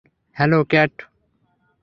[0.35, 0.93] Hello, cat!